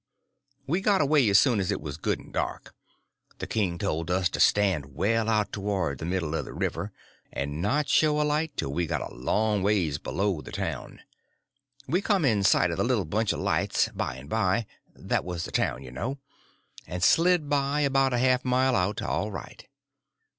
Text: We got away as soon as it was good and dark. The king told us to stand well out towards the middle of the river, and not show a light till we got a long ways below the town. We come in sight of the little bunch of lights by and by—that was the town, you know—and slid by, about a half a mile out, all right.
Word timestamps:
We 0.65 0.81
got 0.81 0.99
away 0.99 1.29
as 1.29 1.37
soon 1.37 1.59
as 1.59 1.71
it 1.71 1.79
was 1.79 1.97
good 1.97 2.17
and 2.17 2.33
dark. 2.33 2.73
The 3.37 3.45
king 3.45 3.77
told 3.77 4.09
us 4.09 4.29
to 4.29 4.39
stand 4.39 4.95
well 4.95 5.29
out 5.29 5.51
towards 5.51 5.99
the 5.99 6.05
middle 6.07 6.33
of 6.33 6.43
the 6.45 6.55
river, 6.55 6.91
and 7.31 7.61
not 7.61 7.87
show 7.87 8.19
a 8.19 8.23
light 8.23 8.57
till 8.57 8.73
we 8.73 8.87
got 8.87 9.03
a 9.03 9.13
long 9.13 9.61
ways 9.61 9.99
below 9.99 10.41
the 10.41 10.51
town. 10.51 11.01
We 11.87 12.01
come 12.01 12.25
in 12.25 12.41
sight 12.41 12.71
of 12.71 12.77
the 12.77 12.83
little 12.83 13.05
bunch 13.05 13.31
of 13.31 13.41
lights 13.41 13.89
by 13.89 14.15
and 14.15 14.27
by—that 14.27 15.23
was 15.23 15.43
the 15.45 15.51
town, 15.51 15.83
you 15.83 15.91
know—and 15.91 17.03
slid 17.03 17.47
by, 17.47 17.81
about 17.81 18.11
a 18.11 18.17
half 18.17 18.43
a 18.43 18.47
mile 18.47 18.75
out, 18.75 19.03
all 19.03 19.29
right. 19.29 19.67